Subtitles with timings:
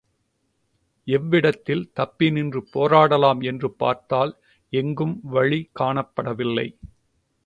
[1.07, 4.33] எவ்விடத்தில் தப்பி நின்று போராடலாம் என்று பார்த்தால்
[4.73, 6.67] எங்கும் வழி காணப்படவில்லை.